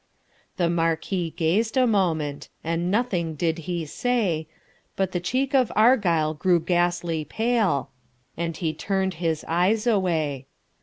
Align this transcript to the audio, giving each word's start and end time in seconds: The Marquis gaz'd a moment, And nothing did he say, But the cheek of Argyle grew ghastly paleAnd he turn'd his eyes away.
The 0.57 0.67
Marquis 0.67 1.29
gaz'd 1.37 1.77
a 1.77 1.85
moment, 1.85 2.49
And 2.63 2.89
nothing 2.89 3.35
did 3.35 3.59
he 3.69 3.85
say, 3.85 4.47
But 4.95 5.11
the 5.11 5.19
cheek 5.19 5.53
of 5.53 5.71
Argyle 5.75 6.33
grew 6.33 6.59
ghastly 6.59 7.23
paleAnd 7.23 8.55
he 8.57 8.73
turn'd 8.73 9.13
his 9.21 9.45
eyes 9.47 9.85
away. 9.85 10.47